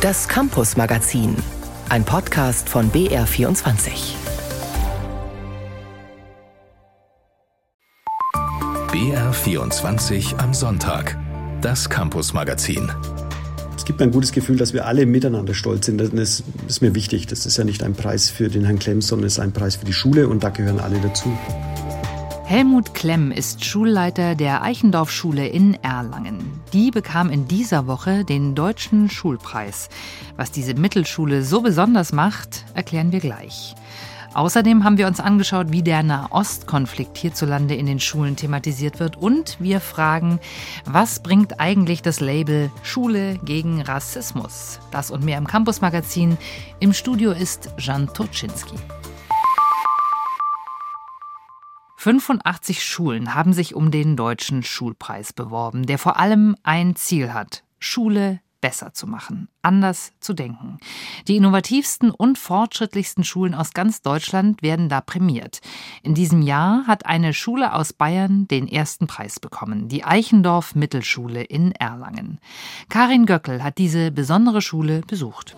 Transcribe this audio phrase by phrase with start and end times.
[0.00, 1.36] Das Campus Magazin,
[1.90, 4.14] ein Podcast von BR24.
[8.88, 11.18] BR24 am Sonntag.
[11.60, 12.90] Das Campus Magazin.
[13.76, 15.98] Es gibt mir ein gutes Gefühl, dass wir alle miteinander stolz sind.
[15.98, 17.26] Das ist mir wichtig.
[17.26, 19.76] Das ist ja nicht ein Preis für den Herrn Klemm, sondern es ist ein Preis
[19.76, 21.30] für die Schule und da gehören alle dazu.
[22.50, 26.60] Helmut Klemm ist Schulleiter der Eichendorff-Schule in Erlangen.
[26.72, 29.88] Die bekam in dieser Woche den Deutschen Schulpreis.
[30.36, 33.76] Was diese Mittelschule so besonders macht, erklären wir gleich.
[34.34, 39.56] Außerdem haben wir uns angeschaut, wie der Nahostkonflikt hierzulande in den Schulen thematisiert wird und
[39.60, 40.40] wir fragen,
[40.86, 44.80] was bringt eigentlich das Label Schule gegen Rassismus?
[44.90, 46.36] Das und mehr im Campus-Magazin.
[46.80, 48.74] Im Studio ist Jan Toczynski.
[52.00, 57.62] 85 Schulen haben sich um den Deutschen Schulpreis beworben, der vor allem ein Ziel hat,
[57.78, 60.78] Schule besser zu machen, anders zu denken.
[61.28, 65.60] Die innovativsten und fortschrittlichsten Schulen aus ganz Deutschland werden da prämiert.
[66.02, 71.42] In diesem Jahr hat eine Schule aus Bayern den ersten Preis bekommen, die Eichendorff Mittelschule
[71.42, 72.40] in Erlangen.
[72.88, 75.54] Karin Göckel hat diese besondere Schule besucht.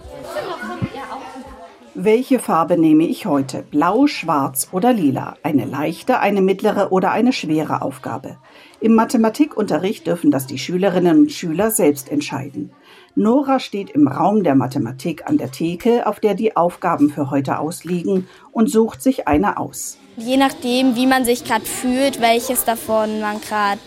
[1.95, 3.65] Welche Farbe nehme ich heute?
[3.71, 5.37] Blau, schwarz oder lila?
[5.43, 8.39] Eine leichte, eine mittlere oder eine schwere Aufgabe?
[8.81, 12.73] Im Mathematikunterricht dürfen das die Schülerinnen und Schüler selbst entscheiden.
[13.15, 17.59] Nora steht im Raum der Mathematik an der Theke, auf der die Aufgaben für heute
[17.59, 19.99] ausliegen, und sucht sich eine aus.
[20.17, 23.81] Je nachdem, wie man sich gerade fühlt, welches davon man gerade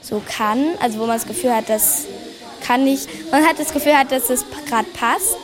[0.00, 2.06] so kann, also wo man das Gefühl hat, das
[2.66, 5.36] kann ich, man hat das Gefühl hat, dass es gerade passt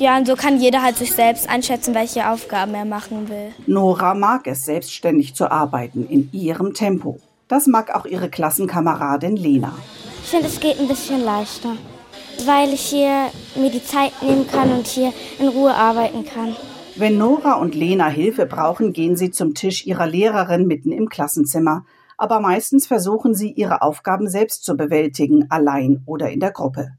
[0.00, 3.52] ja, und so kann jeder halt sich selbst einschätzen, welche Aufgaben er machen will.
[3.66, 7.18] Nora mag es, selbstständig zu arbeiten, in ihrem Tempo.
[7.48, 9.74] Das mag auch ihre Klassenkameradin Lena.
[10.24, 11.76] Ich finde, es geht ein bisschen leichter,
[12.46, 16.56] weil ich hier mir die Zeit nehmen kann und hier in Ruhe arbeiten kann.
[16.96, 21.84] Wenn Nora und Lena Hilfe brauchen, gehen sie zum Tisch ihrer Lehrerin mitten im Klassenzimmer.
[22.16, 26.92] Aber meistens versuchen sie, ihre Aufgaben selbst zu bewältigen, allein oder in der Gruppe.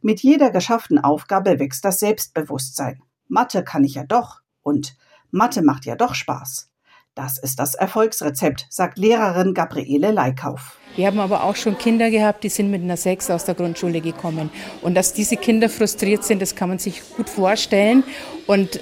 [0.00, 3.02] Mit jeder geschafften Aufgabe wächst das Selbstbewusstsein.
[3.28, 4.96] Mathe kann ich ja doch und
[5.30, 6.70] Mathe macht ja doch Spaß.
[7.14, 10.78] Das ist das Erfolgsrezept, sagt Lehrerin Gabriele Leikauf.
[10.96, 14.02] Wir haben aber auch schon Kinder gehabt, die sind mit einer Sechs aus der Grundschule
[14.02, 14.50] gekommen.
[14.82, 18.04] Und dass diese Kinder frustriert sind, das kann man sich gut vorstellen.
[18.46, 18.80] Und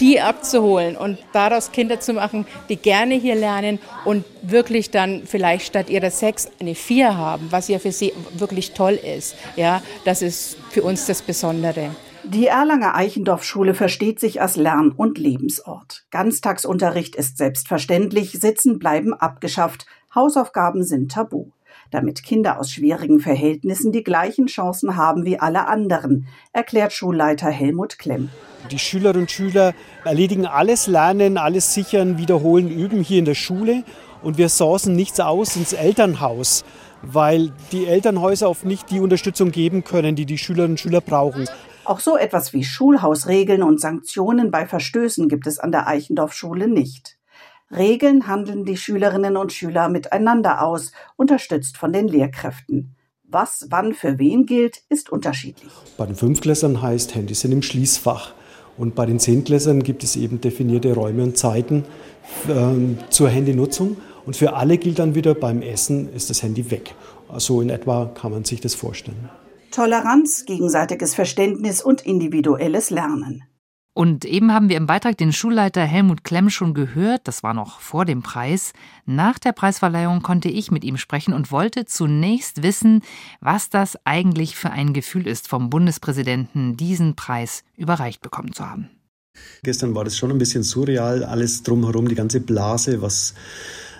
[0.00, 5.66] die abzuholen und daraus Kinder zu machen, die gerne hier lernen und wirklich dann vielleicht
[5.66, 9.36] statt ihrer sechs eine vier haben, was ja für sie wirklich toll ist.
[9.56, 11.90] Ja, das ist für uns das Besondere.
[12.24, 16.04] Die Erlanger Eichendorff-Schule versteht sich als Lern- und Lebensort.
[16.10, 21.46] Ganztagsunterricht ist selbstverständlich, Sitzen bleiben abgeschafft, Hausaufgaben sind tabu
[21.90, 27.98] damit Kinder aus schwierigen Verhältnissen die gleichen Chancen haben wie alle anderen, erklärt Schulleiter Helmut
[27.98, 28.30] Klemm.
[28.70, 33.84] Die Schülerinnen und Schüler erledigen alles Lernen, alles Sichern, Wiederholen, Üben hier in der Schule
[34.22, 36.64] und wir sourcen nichts aus ins Elternhaus,
[37.02, 41.48] weil die Elternhäuser oft nicht die Unterstützung geben können, die die Schülerinnen und Schüler brauchen.
[41.84, 47.17] Auch so etwas wie Schulhausregeln und Sanktionen bei Verstößen gibt es an der Eichendorff-Schule nicht.
[47.70, 52.94] Regeln handeln die Schülerinnen und Schüler miteinander aus, unterstützt von den Lehrkräften.
[53.24, 55.70] Was wann für wen gilt, ist unterschiedlich.
[55.98, 58.32] Bei den Fünfklässern heißt, Handys sind im Schließfach.
[58.78, 61.84] Und bei den Zehntklässern gibt es eben definierte Räume und Zeiten
[62.48, 63.96] äh, zur Handynutzung.
[64.24, 66.94] Und für alle gilt dann wieder, beim Essen ist das Handy weg.
[67.26, 69.28] So also in etwa kann man sich das vorstellen.
[69.72, 73.44] Toleranz, gegenseitiges Verständnis und individuelles Lernen.
[73.98, 77.80] Und eben haben wir im Beitrag den Schulleiter Helmut Klemm schon gehört, das war noch
[77.80, 78.72] vor dem Preis.
[79.06, 83.02] Nach der Preisverleihung konnte ich mit ihm sprechen und wollte zunächst wissen,
[83.40, 88.88] was das eigentlich für ein Gefühl ist, vom Bundespräsidenten diesen Preis überreicht bekommen zu haben.
[89.64, 93.34] Gestern war das schon ein bisschen surreal, alles drumherum, die ganze Blase, was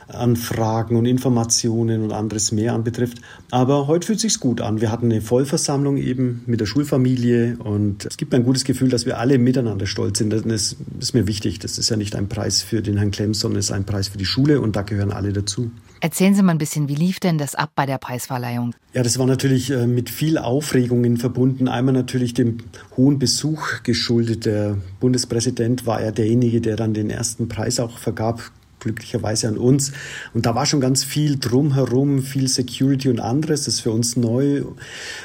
[0.08, 3.18] an Fragen und Informationen und anderes mehr anbetrifft.
[3.50, 4.80] Aber heute fühlt sich's gut an.
[4.80, 8.88] Wir hatten eine Vollversammlung eben mit der Schulfamilie und es gibt mir ein gutes Gefühl,
[8.88, 10.32] dass wir alle miteinander stolz sind.
[10.32, 11.58] Das ist mir wichtig.
[11.58, 14.08] Das ist ja nicht ein Preis für den Herrn Klemm, sondern es ist ein Preis
[14.08, 15.70] für die Schule und da gehören alle dazu.
[16.00, 18.74] Erzählen Sie mal ein bisschen, wie lief denn das ab bei der Preisverleihung?
[18.94, 21.66] Ja, das war natürlich äh, mit viel Aufregungen verbunden.
[21.66, 22.58] Einmal natürlich dem
[22.96, 24.46] hohen Besuch geschuldet.
[24.46, 29.92] Der Bundespräsident war ja derjenige, der dann den ersten Preis auch vergab, glücklicherweise an uns.
[30.34, 33.64] Und da war schon ganz viel drumherum, viel Security und anderes.
[33.64, 34.62] Das ist für uns neu.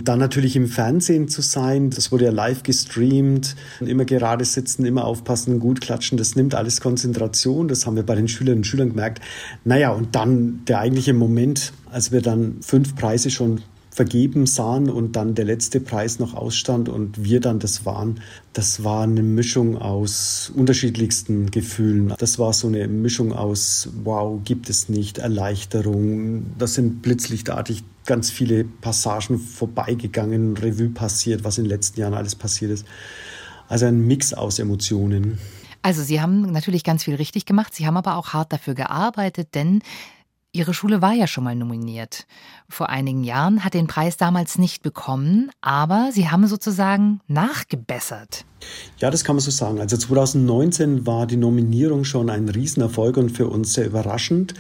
[0.03, 1.89] Dann natürlich im Fernsehen zu sein.
[1.89, 3.55] Das wurde ja live gestreamt.
[3.79, 6.17] Immer gerade sitzen, immer aufpassen, gut klatschen.
[6.17, 7.67] Das nimmt alles Konzentration.
[7.67, 9.21] Das haben wir bei den Schülerinnen und Schülern gemerkt.
[9.63, 13.61] Naja, und dann der eigentliche Moment, als wir dann fünf Preise schon
[13.93, 18.21] vergeben sahen und dann der letzte Preis noch ausstand und wir dann das waren,
[18.53, 22.13] das war eine Mischung aus unterschiedlichsten Gefühlen.
[22.17, 26.47] Das war so eine Mischung aus, wow, gibt es nicht, Erleichterung.
[26.57, 32.33] Das sind blitzlichtartig ganz viele Passagen vorbeigegangen, Revue passiert, was in den letzten Jahren alles
[32.35, 32.85] passiert ist.
[33.69, 35.37] Also ein Mix aus Emotionen.
[35.83, 39.49] Also Sie haben natürlich ganz viel richtig gemacht, Sie haben aber auch hart dafür gearbeitet,
[39.53, 39.81] denn
[40.55, 42.27] Ihre Schule war ja schon mal nominiert.
[42.69, 48.45] Vor einigen Jahren hat den Preis damals nicht bekommen, aber Sie haben sozusagen nachgebessert.
[48.99, 49.79] Ja, das kann man so sagen.
[49.79, 54.53] Also 2019 war die Nominierung schon ein Riesenerfolg und für uns sehr überraschend.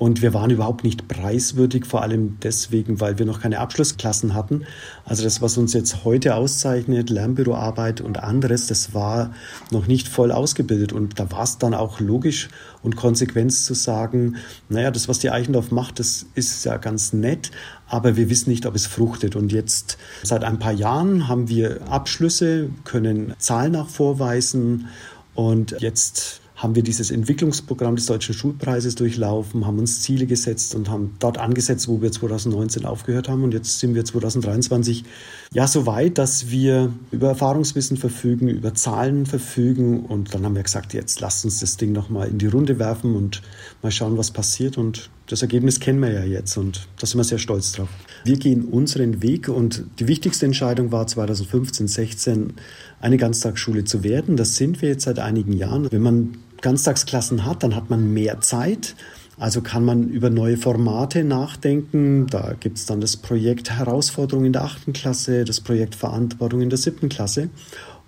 [0.00, 4.64] Und wir waren überhaupt nicht preiswürdig, vor allem deswegen, weil wir noch keine Abschlussklassen hatten.
[5.04, 9.34] Also das, was uns jetzt heute auszeichnet, Lernbüroarbeit und anderes, das war
[9.70, 10.94] noch nicht voll ausgebildet.
[10.94, 12.48] Und da war es dann auch logisch
[12.82, 14.36] und konsequent zu sagen,
[14.70, 17.50] naja, das, was die Eichendorf macht, das ist ja ganz nett,
[17.86, 19.36] aber wir wissen nicht, ob es fruchtet.
[19.36, 24.88] Und jetzt seit ein paar Jahren haben wir Abschlüsse, können Zahlen auch vorweisen
[25.34, 30.90] und jetzt haben wir dieses Entwicklungsprogramm des Deutschen Schulpreises durchlaufen, haben uns Ziele gesetzt und
[30.90, 33.44] haben dort angesetzt, wo wir 2019 aufgehört haben.
[33.44, 35.04] Und jetzt sind wir 2023
[35.54, 40.00] ja so weit, dass wir über Erfahrungswissen verfügen, über Zahlen verfügen.
[40.00, 43.16] Und dann haben wir gesagt, jetzt lasst uns das Ding nochmal in die Runde werfen
[43.16, 43.40] und
[43.80, 44.76] mal schauen, was passiert.
[44.76, 47.88] Und das Ergebnis kennen wir ja jetzt und da sind wir sehr stolz drauf.
[48.24, 52.52] Wir gehen unseren Weg und die wichtigste Entscheidung war 2015, 16
[53.00, 54.36] eine Ganztagsschule zu werden.
[54.36, 55.90] Das sind wir jetzt seit einigen Jahren.
[55.90, 58.94] Wenn man Ganztagsklassen hat, dann hat man mehr Zeit.
[59.38, 62.26] Also kann man über neue Formate nachdenken.
[62.26, 66.68] Da gibt es dann das Projekt Herausforderung in der achten Klasse, das Projekt Verantwortung in
[66.68, 67.48] der siebten Klasse.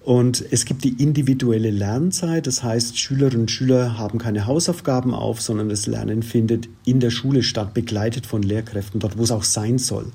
[0.04, 5.40] Und es gibt die individuelle Lernzeit, das heißt, Schülerinnen und Schüler haben keine Hausaufgaben auf,
[5.40, 9.44] sondern das Lernen findet in der Schule statt, begleitet von Lehrkräften, dort wo es auch
[9.44, 10.06] sein soll.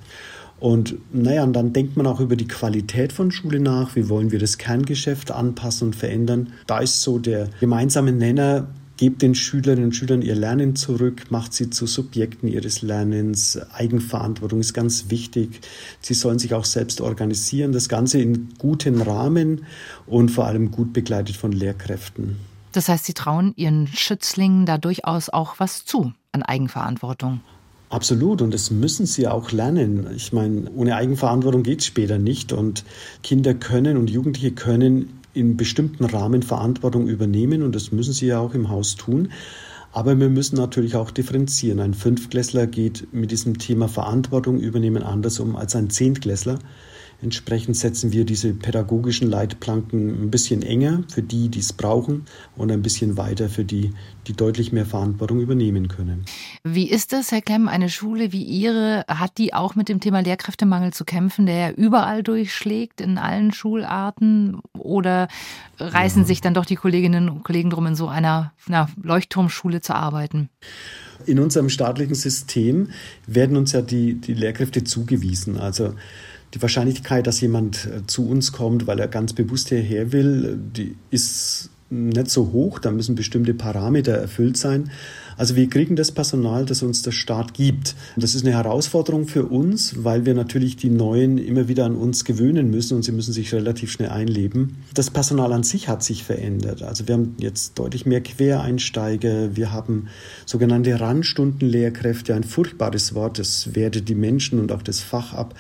[0.59, 3.95] Und naja, und dann denkt man auch über die Qualität von Schule nach.
[3.95, 6.54] Wie wollen wir das Kerngeschäft anpassen und verändern?
[6.65, 8.68] Da ist so der gemeinsame Nenner,
[8.98, 13.59] gebt den Schülerinnen und Schülern ihr Lernen zurück, macht sie zu Subjekten ihres Lernens.
[13.71, 15.62] Eigenverantwortung ist ganz wichtig.
[16.01, 17.71] Sie sollen sich auch selbst organisieren.
[17.71, 19.65] Das Ganze in guten Rahmen
[20.07, 22.38] und vor allem gut begleitet von Lehrkräften.
[22.71, 27.42] Das heißt, Sie trauen Ihren Schützlingen da durchaus auch was zu an Eigenverantwortung.
[27.89, 30.07] Absolut, und das müssen sie auch lernen.
[30.16, 32.51] Ich meine, ohne Eigenverantwortung geht es später nicht.
[32.51, 32.84] Und
[33.24, 38.39] Kinder können und Jugendliche können in bestimmten Rahmen Verantwortung übernehmen und das müssen sie ja
[38.39, 39.30] auch im Haus tun.
[39.94, 41.80] Aber wir müssen natürlich auch differenzieren.
[41.80, 46.60] Ein Fünftklässler geht mit diesem Thema Verantwortung übernehmen anders um als ein Zehntklässler.
[47.19, 52.25] Entsprechend setzen wir diese pädagogischen Leitplanken ein bisschen enger für die, die es brauchen
[52.56, 53.94] und ein bisschen weiter für die,
[54.28, 56.25] die deutlich mehr Verantwortung übernehmen können.
[56.64, 57.68] Wie ist das, Herr Klemm?
[57.68, 61.72] Eine Schule wie Ihre, hat die auch mit dem Thema Lehrkräftemangel zu kämpfen, der ja
[61.72, 64.62] überall durchschlägt, in allen Schularten?
[64.78, 65.28] Oder
[65.80, 66.28] reißen ja.
[66.28, 70.50] sich dann doch die Kolleginnen und Kollegen drum, in so einer, einer Leuchtturmschule zu arbeiten?
[71.25, 72.90] In unserem staatlichen System
[73.25, 75.58] werden uns ja die, die Lehrkräfte zugewiesen.
[75.58, 75.96] Also
[76.57, 80.95] die Wahrscheinlichkeit, dass jemand äh, zu uns kommt, weil er ganz bewusst hierher will, die
[81.12, 82.80] ist nicht so hoch.
[82.80, 84.89] Da müssen bestimmte Parameter erfüllt sein.
[85.38, 87.95] Also wir kriegen das Personal, das uns der Staat gibt.
[88.16, 92.25] Das ist eine Herausforderung für uns, weil wir natürlich die Neuen immer wieder an uns
[92.25, 94.78] gewöhnen müssen und sie müssen sich relativ schnell einleben.
[94.95, 96.81] Das Personal an sich hat sich verändert.
[96.81, 99.56] Also wir haben jetzt deutlich mehr Quereinsteiger.
[99.56, 100.07] Wir haben
[100.47, 103.38] sogenannte Randstundenlehrkräfte, ein furchtbares Wort.
[103.38, 105.54] Das wertet die Menschen und auch das Fach ab.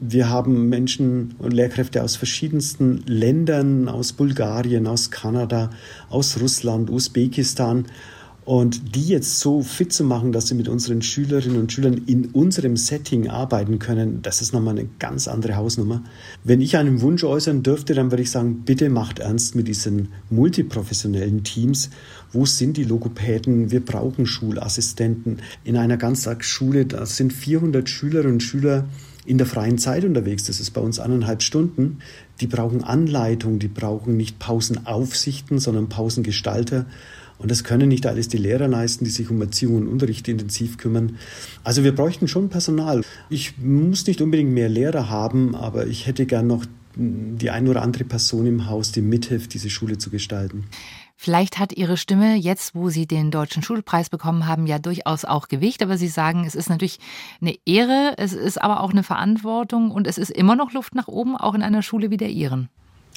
[0.00, 5.70] Wir haben Menschen und Lehrkräfte aus verschiedensten Ländern, aus Bulgarien, aus Kanada,
[6.08, 7.84] aus Russland, Usbekistan.
[8.44, 12.26] Und die jetzt so fit zu machen, dass sie mit unseren Schülerinnen und Schülern in
[12.26, 16.02] unserem Setting arbeiten können, das ist nochmal eine ganz andere Hausnummer.
[16.42, 20.08] Wenn ich einen Wunsch äußern dürfte, dann würde ich sagen, bitte macht ernst mit diesen
[20.30, 21.90] multiprofessionellen Teams.
[22.32, 23.70] Wo sind die Logopäden?
[23.70, 25.42] Wir brauchen Schulassistenten.
[25.62, 28.86] In einer Ganztagsschule, da sind 400 Schülerinnen und Schüler
[29.26, 30.44] in der freien Zeit unterwegs.
[30.44, 31.98] Das ist bei uns anderthalb Stunden.
[32.40, 36.86] Die brauchen Anleitung, die brauchen nicht Pausenaufsichten, sondern Pausengestalter.
[37.40, 40.76] Und das können nicht alles die Lehrer leisten, die sich um Erziehung und Unterricht intensiv
[40.76, 41.16] kümmern.
[41.64, 43.02] Also wir bräuchten schon Personal.
[43.30, 46.66] Ich muss nicht unbedingt mehr Lehrer haben, aber ich hätte gern noch
[46.96, 50.64] die ein oder andere Person im Haus, die mithilft, diese Schule zu gestalten.
[51.16, 55.48] Vielleicht hat Ihre Stimme jetzt, wo Sie den Deutschen Schulpreis bekommen haben, ja durchaus auch
[55.48, 55.82] Gewicht.
[55.82, 56.98] Aber Sie sagen, es ist natürlich
[57.40, 61.08] eine Ehre, es ist aber auch eine Verantwortung und es ist immer noch Luft nach
[61.08, 62.68] oben, auch in einer Schule wie der Ihren.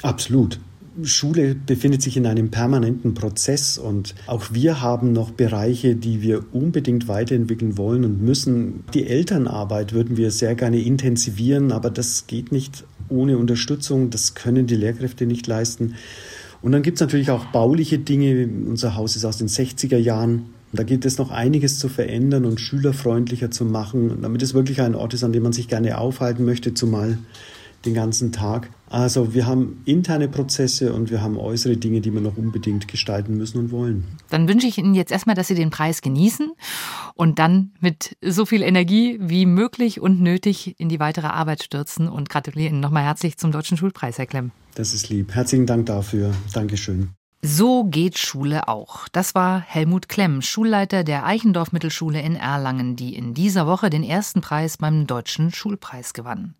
[0.01, 0.59] Absolut
[1.01, 6.43] Schule befindet sich in einem permanenten Prozess und auch wir haben noch Bereiche, die wir
[6.53, 8.83] unbedingt weiterentwickeln wollen und müssen.
[8.93, 14.09] Die Elternarbeit würden wir sehr gerne intensivieren, aber das geht nicht ohne Unterstützung.
[14.09, 15.95] Das können die Lehrkräfte nicht leisten.
[16.61, 18.47] Und dann gibt es natürlich auch bauliche Dinge.
[18.67, 20.53] Unser Haus ist aus den 60er Jahren.
[20.71, 24.95] Da gibt es noch einiges zu verändern und schülerfreundlicher zu machen, damit es wirklich ein
[24.95, 27.19] Ort ist, an dem man sich gerne aufhalten möchte, zumal
[27.85, 28.69] den ganzen Tag.
[28.89, 33.37] Also wir haben interne Prozesse und wir haben äußere Dinge, die wir noch unbedingt gestalten
[33.37, 34.05] müssen und wollen.
[34.29, 36.51] Dann wünsche ich Ihnen jetzt erstmal, dass Sie den Preis genießen
[37.15, 42.07] und dann mit so viel Energie wie möglich und nötig in die weitere Arbeit stürzen
[42.07, 44.51] und gratuliere Ihnen nochmal herzlich zum Deutschen Schulpreis, Herr Klemm.
[44.75, 45.33] Das ist lieb.
[45.33, 46.31] Herzlichen Dank dafür.
[46.53, 47.09] Dankeschön.
[47.45, 49.09] So geht Schule auch.
[49.11, 54.03] Das war Helmut Klemm, Schulleiter der Eichendorf Mittelschule in Erlangen, die in dieser Woche den
[54.03, 56.53] ersten Preis beim Deutschen Schulpreis gewann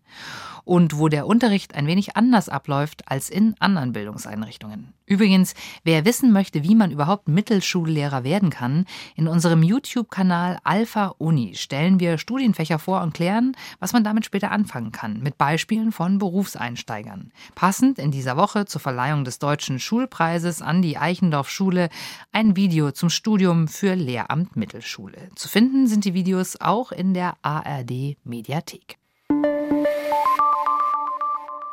[0.64, 4.94] und wo der Unterricht ein wenig anders abläuft als in anderen Bildungseinrichtungen.
[5.06, 5.54] Übrigens,
[5.84, 12.00] wer wissen möchte, wie man überhaupt Mittelschullehrer werden kann, in unserem YouTube-Kanal Alpha Uni stellen
[12.00, 17.32] wir Studienfächer vor und klären, was man damit später anfangen kann, mit Beispielen von Berufseinsteigern.
[17.54, 21.90] Passend in dieser Woche zur Verleihung des Deutschen Schulpreises an die Eichendorf Schule
[22.32, 25.28] ein Video zum Studium für Lehramt Mittelschule.
[25.34, 29.03] Zu finden sind die Videos auch in der ARD Mediathek.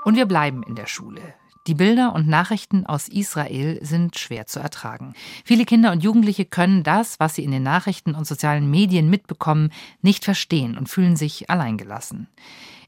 [0.03, 1.21] Und wir bleiben in der Schule.
[1.67, 5.13] Die Bilder und Nachrichten aus Israel sind schwer zu ertragen.
[5.45, 9.71] Viele Kinder und Jugendliche können das, was sie in den Nachrichten und sozialen Medien mitbekommen,
[10.01, 12.27] nicht verstehen und fühlen sich alleingelassen.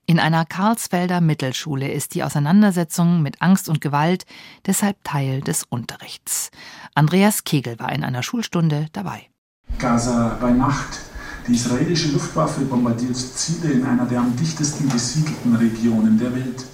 [0.08, 4.26] In einer Karlsfelder Mittelschule ist die Auseinandersetzung mit Angst und Gewalt
[4.66, 6.50] deshalb Teil des Unterrichts.
[6.96, 9.30] Andreas Kegel war in einer Schulstunde dabei.
[9.78, 11.00] Gaza bei Nacht.
[11.48, 16.66] Die israelische Luftwaffe bombardiert Ziele in einer der am dichtesten besiedelten Regionen der Welt.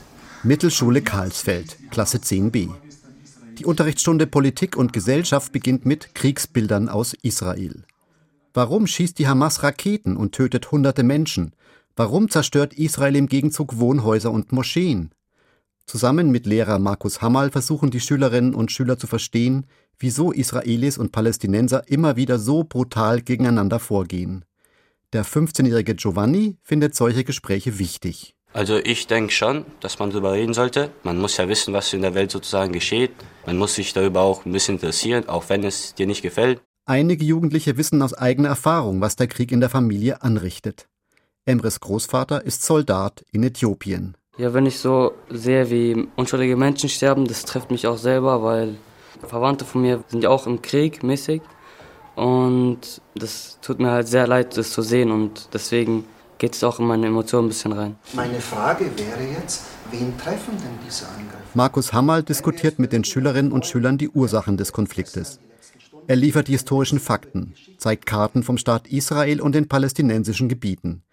[0.44, 2.70] Mittelschule Karlsfeld, Klasse 10b.
[3.58, 7.84] Die Unterrichtsstunde Politik und Gesellschaft beginnt mit Kriegsbildern aus Israel.
[8.54, 11.52] Warum schießt die Hamas Raketen und tötet hunderte Menschen?
[11.98, 15.12] Warum zerstört Israel im Gegenzug Wohnhäuser und Moscheen?
[15.86, 19.66] Zusammen mit Lehrer Markus Hammerl versuchen die Schülerinnen und Schüler zu verstehen,
[19.98, 24.46] wieso Israelis und Palästinenser immer wieder so brutal gegeneinander vorgehen.
[25.12, 28.38] Der 15-jährige Giovanni findet solche Gespräche wichtig.
[28.52, 30.90] Also ich denke schon, dass man darüber reden sollte.
[31.04, 33.12] Man muss ja wissen, was in der Welt sozusagen geschieht.
[33.46, 36.60] Man muss sich darüber auch ein bisschen interessieren, auch wenn es dir nicht gefällt.
[36.86, 40.88] Einige Jugendliche wissen aus eigener Erfahrung, was der Krieg in der Familie anrichtet.
[41.46, 44.18] Emres Großvater ist Soldat in Äthiopien.
[44.38, 48.78] Ja, wenn ich so sehe, wie unschuldige Menschen sterben, das trifft mich auch selber, weil
[49.28, 51.42] Verwandte von mir sind ja auch im Krieg mäßig.
[52.16, 55.12] Und das tut mir halt sehr leid, das zu sehen.
[55.12, 56.06] Und deswegen
[56.40, 57.96] geht es auch in meine Emotionen ein bisschen rein.
[58.14, 61.44] Meine Frage wäre jetzt, wen treffen denn diese Angriffe?
[61.54, 65.40] Markus Hammerl diskutiert mit den Schülerinnen und Schülern die Ursachen des Konfliktes.
[66.08, 71.04] Er liefert die historischen Fakten, zeigt Karten vom Staat Israel und den palästinensischen Gebieten.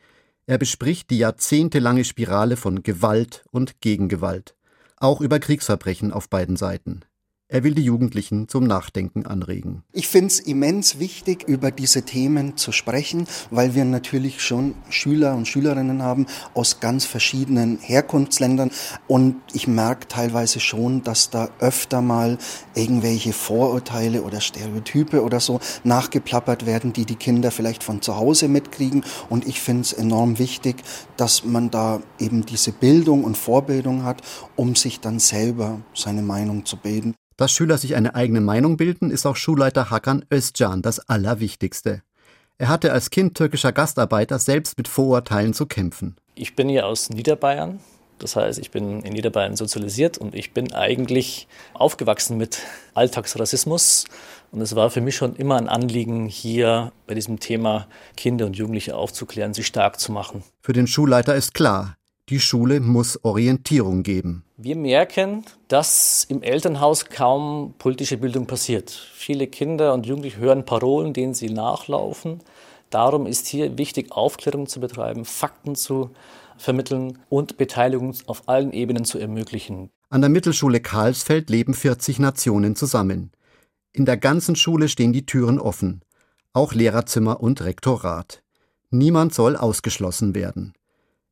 [0.46, 4.54] Er bespricht die jahrzehntelange Spirale von Gewalt und Gegengewalt,
[4.96, 7.00] auch über Kriegsverbrechen auf beiden Seiten.
[7.48, 9.84] Er will die Jugendlichen zum Nachdenken anregen.
[9.92, 15.36] Ich finde es immens wichtig, über diese Themen zu sprechen, weil wir natürlich schon Schüler
[15.36, 18.72] und Schülerinnen haben aus ganz verschiedenen Herkunftsländern.
[19.06, 22.36] Und ich merke teilweise schon, dass da öfter mal
[22.74, 28.48] irgendwelche Vorurteile oder Stereotype oder so nachgeplappert werden, die die Kinder vielleicht von zu Hause
[28.48, 29.04] mitkriegen.
[29.30, 30.82] Und ich finde es enorm wichtig,
[31.16, 34.20] dass man da eben diese Bildung und Vorbildung hat,
[34.56, 37.14] um sich dann selber seine Meinung zu bilden.
[37.36, 42.02] Dass Schüler sich eine eigene Meinung bilden, ist auch Schulleiter Hakan Özcan das Allerwichtigste.
[42.56, 46.16] Er hatte als Kind türkischer Gastarbeiter selbst mit Vorurteilen zu kämpfen.
[46.34, 47.80] Ich bin ja aus Niederbayern.
[48.18, 52.60] Das heißt, ich bin in Niederbayern sozialisiert und ich bin eigentlich aufgewachsen mit
[52.94, 54.06] Alltagsrassismus.
[54.50, 58.56] Und es war für mich schon immer ein Anliegen, hier bei diesem Thema Kinder und
[58.56, 60.42] Jugendliche aufzuklären, sie stark zu machen.
[60.62, 64.42] Für den Schulleiter ist klar, die Schule muss Orientierung geben.
[64.56, 68.90] Wir merken, dass im Elternhaus kaum politische Bildung passiert.
[68.90, 72.40] Viele Kinder und Jugendliche hören Parolen, denen sie nachlaufen.
[72.90, 76.10] Darum ist hier wichtig, Aufklärung zu betreiben, Fakten zu
[76.58, 79.90] vermitteln und Beteiligung auf allen Ebenen zu ermöglichen.
[80.08, 83.30] An der Mittelschule Karlsfeld leben 40 Nationen zusammen.
[83.92, 86.02] In der ganzen Schule stehen die Türen offen,
[86.52, 88.42] auch Lehrerzimmer und Rektorat.
[88.90, 90.74] Niemand soll ausgeschlossen werden.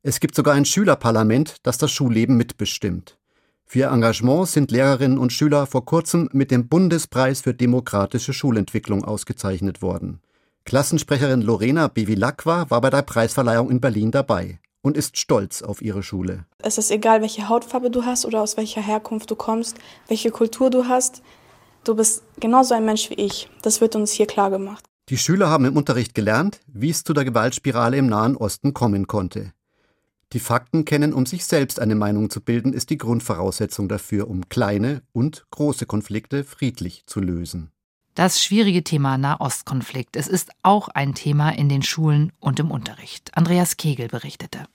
[0.07, 3.17] Es gibt sogar ein Schülerparlament, das das Schulleben mitbestimmt.
[3.65, 9.03] Für ihr Engagement sind Lehrerinnen und Schüler vor kurzem mit dem Bundespreis für demokratische Schulentwicklung
[9.03, 10.19] ausgezeichnet worden.
[10.63, 16.03] Klassensprecherin Lorena Bevilacqua war bei der Preisverleihung in Berlin dabei und ist stolz auf ihre
[16.03, 16.45] Schule.
[16.59, 19.75] Es ist egal, welche Hautfarbe du hast oder aus welcher Herkunft du kommst,
[20.07, 21.23] welche Kultur du hast.
[21.83, 23.49] Du bist genauso ein Mensch wie ich.
[23.63, 24.85] Das wird uns hier klar gemacht.
[25.09, 29.07] Die Schüler haben im Unterricht gelernt, wie es zu der Gewaltspirale im Nahen Osten kommen
[29.07, 29.54] konnte.
[30.33, 34.49] Die Fakten kennen, um sich selbst eine Meinung zu bilden, ist die Grundvoraussetzung dafür, um
[34.49, 37.71] kleine und große Konflikte friedlich zu lösen.
[38.15, 40.15] Das schwierige Thema Nahostkonflikt.
[40.15, 43.35] Es ist auch ein Thema in den Schulen und im Unterricht.
[43.35, 44.67] Andreas Kegel berichtete.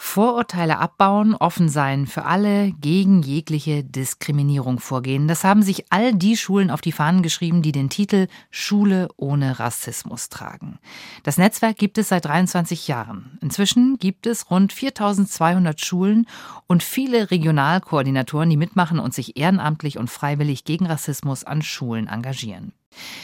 [0.00, 5.26] Vorurteile abbauen, offen sein für alle, gegen jegliche Diskriminierung vorgehen.
[5.26, 9.58] Das haben sich all die Schulen auf die Fahnen geschrieben, die den Titel Schule ohne
[9.58, 10.78] Rassismus tragen.
[11.24, 13.38] Das Netzwerk gibt es seit 23 Jahren.
[13.42, 16.26] Inzwischen gibt es rund 4200 Schulen
[16.68, 22.72] und viele Regionalkoordinatoren, die mitmachen und sich ehrenamtlich und freiwillig gegen Rassismus an Schulen engagieren.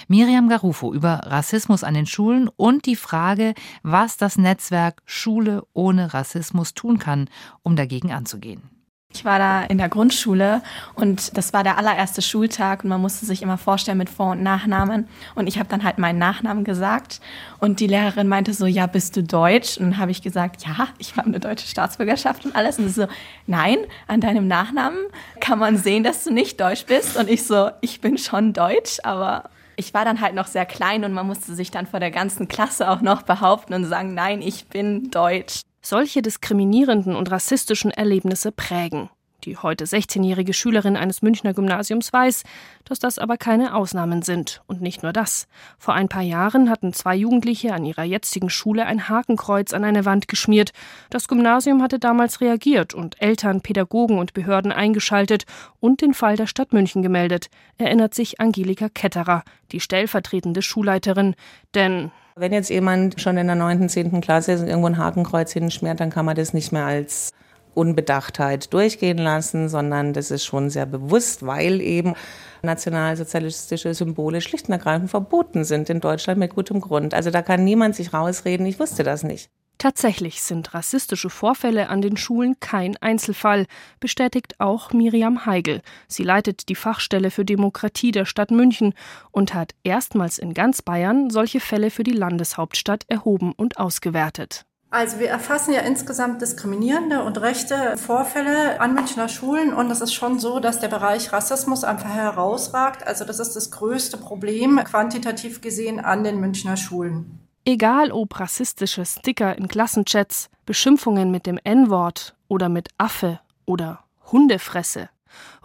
[0.08, 6.14] Miriam Garufo über Rassismus an den Schulen und die Frage, was das Netzwerk Schule ohne
[6.14, 7.28] Rassismus tun kann,
[7.62, 8.74] um dagegen anzugehen.
[9.14, 10.60] Ich war da in der Grundschule
[10.96, 14.42] und das war der allererste Schultag und man musste sich immer vorstellen mit Vor- und
[14.42, 15.06] Nachnamen.
[15.36, 17.20] Und ich habe dann halt meinen Nachnamen gesagt
[17.60, 19.76] und die Lehrerin meinte so, ja, bist du deutsch?
[19.76, 22.80] Und dann habe ich gesagt, ja, ich habe eine deutsche Staatsbürgerschaft und alles.
[22.80, 23.06] Und sie so,
[23.46, 23.78] nein,
[24.08, 24.98] an deinem Nachnamen
[25.38, 27.16] kann man sehen, dass du nicht deutsch bist.
[27.16, 29.44] Und ich so, ich bin schon deutsch, aber
[29.76, 32.48] ich war dann halt noch sehr klein und man musste sich dann vor der ganzen
[32.48, 35.60] Klasse auch noch behaupten und sagen, nein, ich bin deutsch.
[35.82, 39.10] Solche diskriminierenden und rassistischen Erlebnisse prägen.
[39.44, 42.44] Die heute 16-jährige Schülerin eines Münchner Gymnasiums weiß,
[42.84, 44.62] dass das aber keine Ausnahmen sind.
[44.66, 45.46] Und nicht nur das.
[45.76, 50.06] Vor ein paar Jahren hatten zwei Jugendliche an ihrer jetzigen Schule ein Hakenkreuz an eine
[50.06, 50.72] Wand geschmiert.
[51.10, 55.44] Das Gymnasium hatte damals reagiert und Eltern, Pädagogen und Behörden eingeschaltet
[55.78, 61.34] und den Fall der Stadt München gemeldet, erinnert sich Angelika Ketterer, die stellvertretende Schulleiterin.
[61.74, 64.20] Denn wenn jetzt jemand schon in der 9., 10.
[64.20, 67.30] Klasse irgendwo ein Hakenkreuz hinschmiert, dann kann man das nicht mehr als
[67.74, 72.14] Unbedachtheit durchgehen lassen, sondern das ist schon sehr bewusst, weil eben
[72.62, 77.14] nationalsozialistische Symbole schlicht und ergreifend verboten sind in Deutschland mit gutem Grund.
[77.14, 79.50] Also da kann niemand sich rausreden, ich wusste das nicht.
[79.78, 83.66] Tatsächlich sind rassistische Vorfälle an den Schulen kein Einzelfall,
[84.00, 85.82] bestätigt auch Miriam Heigel.
[86.08, 88.94] Sie leitet die Fachstelle für Demokratie der Stadt München
[89.30, 94.64] und hat erstmals in ganz Bayern solche Fälle für die Landeshauptstadt erhoben und ausgewertet.
[94.94, 100.14] Also wir erfassen ja insgesamt diskriminierende und rechte Vorfälle an Münchner Schulen und es ist
[100.14, 103.04] schon so, dass der Bereich Rassismus einfach herausragt.
[103.04, 107.40] Also das ist das größte Problem quantitativ gesehen an den Münchner Schulen.
[107.64, 115.08] Egal ob rassistische Sticker in Klassenchats, Beschimpfungen mit dem N-Wort oder mit Affe oder Hundefresse.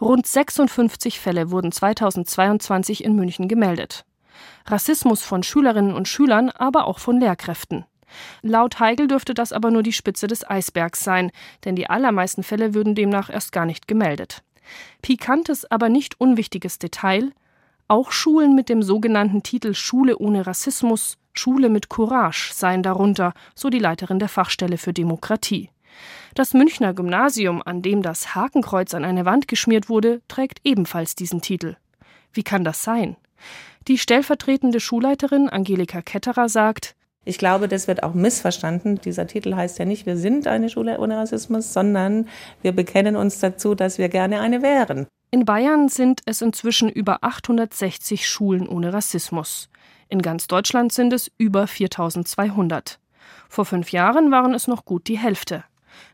[0.01, 4.05] Rund 56 Fälle wurden 2022 in München gemeldet.
[4.65, 7.85] Rassismus von Schülerinnen und Schülern, aber auch von Lehrkräften.
[8.41, 11.31] Laut Heigel dürfte das aber nur die Spitze des Eisbergs sein,
[11.65, 14.43] denn die allermeisten Fälle würden demnach erst gar nicht gemeldet.
[15.01, 17.31] Pikantes, aber nicht unwichtiges Detail:
[17.87, 23.69] Auch Schulen mit dem sogenannten Titel Schule ohne Rassismus, Schule mit Courage seien darunter, so
[23.69, 25.69] die Leiterin der Fachstelle für Demokratie.
[26.35, 31.41] Das Münchner Gymnasium, an dem das Hakenkreuz an eine Wand geschmiert wurde, trägt ebenfalls diesen
[31.41, 31.75] Titel.
[32.33, 33.15] Wie kann das sein?
[33.87, 38.99] Die stellvertretende Schulleiterin Angelika Ketterer sagt, ich glaube, das wird auch missverstanden.
[39.01, 42.27] Dieser Titel heißt ja nicht, wir sind eine Schule ohne Rassismus, sondern
[42.61, 45.07] wir bekennen uns dazu, dass wir gerne eine wären.
[45.31, 49.69] In Bayern sind es inzwischen über 860 Schulen ohne Rassismus.
[50.07, 52.99] In ganz Deutschland sind es über 4200.
[53.47, 55.63] Vor fünf Jahren waren es noch gut die Hälfte.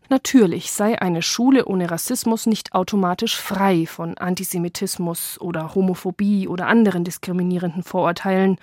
[0.09, 7.03] Natürlich sei eine Schule ohne Rassismus nicht automatisch frei von Antisemitismus oder Homophobie oder anderen
[7.03, 8.57] diskriminierenden Vorurteilen,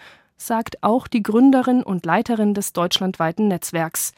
[0.46, 4.12] sagt auch die Gründerin und Leiterin des deutschlandweiten Netzwerks,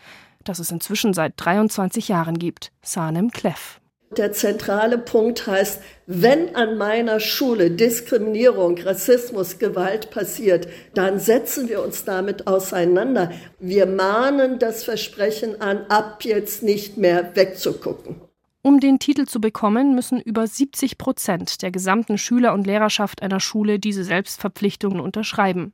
[0.45, 3.81] das es inzwischen seit 23 Jahren gibt, Sanem Kleff.
[4.17, 11.83] Der zentrale Punkt heißt, wenn an meiner Schule Diskriminierung, Rassismus, Gewalt passiert, dann setzen wir
[11.83, 13.33] uns damit auseinander.
[13.59, 18.17] Wir mahnen das Versprechen an, ab jetzt nicht mehr wegzugucken.
[18.63, 23.41] Um den Titel zu bekommen, müssen über 70 Prozent der gesamten Schüler und Lehrerschaft einer
[23.41, 25.73] Schule diese Selbstverpflichtungen unterschreiben.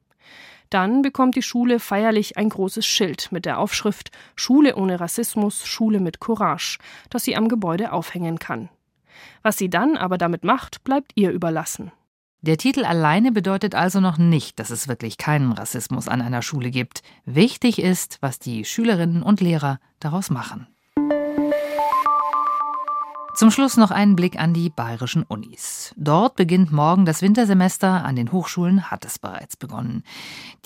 [0.70, 5.98] Dann bekommt die Schule feierlich ein großes Schild mit der Aufschrift Schule ohne Rassismus, Schule
[5.98, 6.78] mit Courage,
[7.10, 8.68] das sie am Gebäude aufhängen kann.
[9.42, 11.90] Was sie dann aber damit macht, bleibt ihr überlassen.
[12.42, 16.70] Der Titel alleine bedeutet also noch nicht, dass es wirklich keinen Rassismus an einer Schule
[16.70, 17.02] gibt.
[17.26, 20.66] Wichtig ist, was die Schülerinnen und Lehrer daraus machen.
[23.40, 25.94] Zum Schluss noch ein Blick an die bayerischen Unis.
[25.96, 30.02] Dort beginnt morgen das Wintersemester, an den Hochschulen hat es bereits begonnen.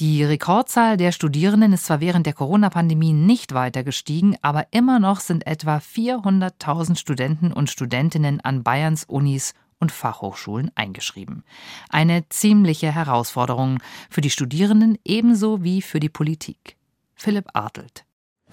[0.00, 5.20] Die Rekordzahl der Studierenden ist zwar während der Corona-Pandemie nicht weiter gestiegen, aber immer noch
[5.20, 11.44] sind etwa 400.000 Studenten und Studentinnen an Bayerns Unis und Fachhochschulen eingeschrieben.
[11.90, 13.78] Eine ziemliche Herausforderung
[14.10, 16.76] für die Studierenden ebenso wie für die Politik.
[17.14, 18.04] Philipp Artelt.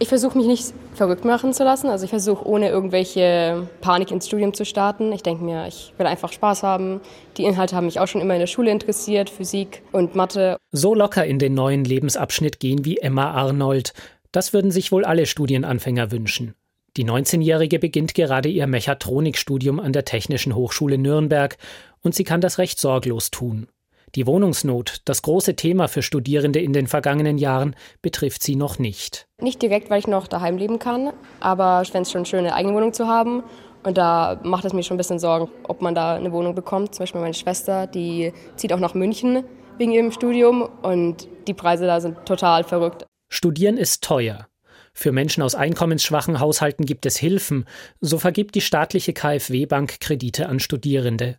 [0.01, 1.87] Ich versuche mich nicht verrückt machen zu lassen.
[1.87, 5.11] Also ich versuche ohne irgendwelche Panik ins Studium zu starten.
[5.11, 7.01] Ich denke mir, ich will einfach Spaß haben.
[7.37, 10.57] Die Inhalte haben mich auch schon immer in der Schule interessiert, Physik und Mathe.
[10.71, 13.93] So locker in den neuen Lebensabschnitt gehen wie Emma Arnold.
[14.31, 16.55] Das würden sich wohl alle Studienanfänger wünschen.
[16.97, 21.59] Die 19-Jährige beginnt gerade ihr Mechatronikstudium an der Technischen Hochschule Nürnberg
[22.01, 23.67] und sie kann das recht sorglos tun.
[24.15, 29.27] Die Wohnungsnot, das große Thema für Studierende in den vergangenen Jahren, betrifft sie noch nicht.
[29.41, 32.53] Nicht direkt, weil ich noch daheim leben kann, aber ich fände es schon schön, eine
[32.53, 33.43] eigene Wohnung zu haben.
[33.83, 36.93] Und da macht es mir schon ein bisschen Sorgen, ob man da eine Wohnung bekommt.
[36.93, 39.43] Zum Beispiel meine Schwester, die zieht auch nach München
[39.77, 43.05] wegen ihrem Studium und die Preise da sind total verrückt.
[43.29, 44.47] Studieren ist teuer.
[44.93, 47.65] Für Menschen aus einkommensschwachen Haushalten gibt es Hilfen.
[48.01, 51.37] So vergibt die staatliche KfW-Bank Kredite an Studierende.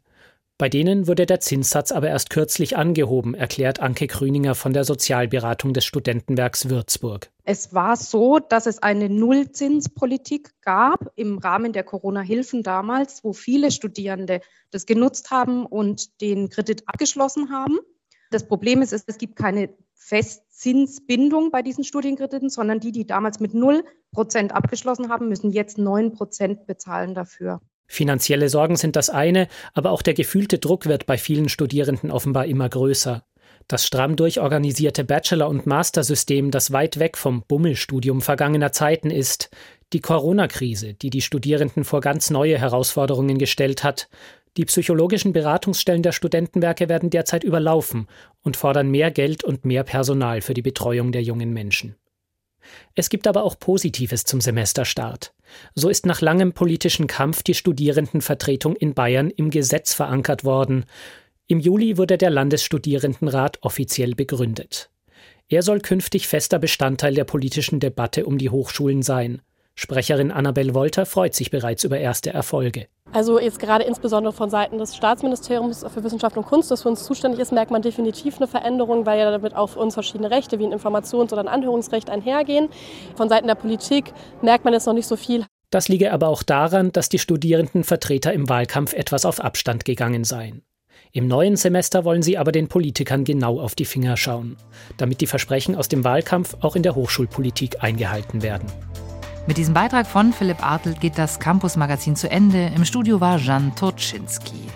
[0.62, 5.74] Bei denen wurde der Zinssatz aber erst kürzlich angehoben, erklärt Anke Grüninger von der Sozialberatung
[5.74, 7.32] des Studentenwerks Würzburg.
[7.42, 13.72] Es war so, dass es eine Nullzinspolitik gab im Rahmen der Corona-Hilfen damals, wo viele
[13.72, 17.80] Studierende das genutzt haben und den Kredit abgeschlossen haben.
[18.30, 23.52] Das Problem ist, es gibt keine Festzinsbindung bei diesen Studienkrediten, sondern die, die damals mit
[23.52, 27.60] 0 Prozent abgeschlossen haben, müssen jetzt 9 Prozent bezahlen dafür.
[27.92, 32.46] Finanzielle Sorgen sind das eine, aber auch der gefühlte Druck wird bei vielen Studierenden offenbar
[32.46, 33.22] immer größer.
[33.68, 39.50] Das stramm durchorganisierte Bachelor- und Mastersystem, das weit weg vom Bummelstudium vergangener Zeiten ist,
[39.92, 44.08] die Corona-Krise, die die Studierenden vor ganz neue Herausforderungen gestellt hat,
[44.56, 48.06] die psychologischen Beratungsstellen der Studentenwerke werden derzeit überlaufen
[48.40, 51.96] und fordern mehr Geld und mehr Personal für die Betreuung der jungen Menschen.
[52.94, 55.34] Es gibt aber auch Positives zum Semesterstart.
[55.74, 60.84] So ist nach langem politischen Kampf die Studierendenvertretung in Bayern im Gesetz verankert worden.
[61.46, 64.90] Im Juli wurde der Landesstudierendenrat offiziell begründet.
[65.48, 69.42] Er soll künftig fester Bestandteil der politischen Debatte um die Hochschulen sein.
[69.74, 72.86] Sprecherin Annabel Wolter freut sich bereits über erste Erfolge.
[73.12, 77.04] Also jetzt gerade insbesondere von Seiten des Staatsministeriums für Wissenschaft und Kunst, das für uns
[77.04, 80.64] zuständig ist, merkt man definitiv eine Veränderung, weil ja damit auf uns verschiedene Rechte wie
[80.64, 82.68] ein Informations- oder ein Anhörungsrecht einhergehen.
[83.14, 85.44] Von Seiten der Politik merkt man jetzt noch nicht so viel.
[85.68, 90.62] Das liege aber auch daran, dass die Studierendenvertreter im Wahlkampf etwas auf Abstand gegangen seien.
[91.12, 94.56] Im neuen Semester wollen sie aber den Politikern genau auf die Finger schauen,
[94.96, 98.66] damit die Versprechen aus dem Wahlkampf auch in der Hochschulpolitik eingehalten werden.
[99.46, 102.70] Mit diesem Beitrag von Philipp Artelt geht das Campus-Magazin zu Ende.
[102.76, 104.68] Im Studio war Jan Turczynski.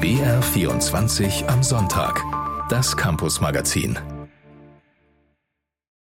[0.00, 2.20] BR24 am Sonntag.
[2.68, 3.98] Das Campus-Magazin.